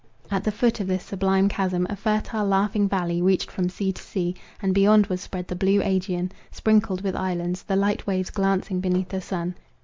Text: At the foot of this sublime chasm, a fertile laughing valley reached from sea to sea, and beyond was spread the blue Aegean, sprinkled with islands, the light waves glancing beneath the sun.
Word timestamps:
At 0.31 0.43
the 0.43 0.51
foot 0.51 0.79
of 0.79 0.87
this 0.87 1.03
sublime 1.03 1.47
chasm, 1.47 1.85
a 1.87 1.95
fertile 1.95 2.47
laughing 2.47 2.89
valley 2.89 3.21
reached 3.21 3.51
from 3.51 3.69
sea 3.69 3.91
to 3.91 4.01
sea, 4.01 4.33
and 4.59 4.73
beyond 4.73 5.05
was 5.05 5.21
spread 5.21 5.47
the 5.47 5.55
blue 5.55 5.79
Aegean, 5.79 6.31
sprinkled 6.49 7.01
with 7.03 7.15
islands, 7.15 7.61
the 7.61 7.75
light 7.75 8.07
waves 8.07 8.31
glancing 8.31 8.79
beneath 8.79 9.09
the 9.09 9.21
sun. 9.21 9.53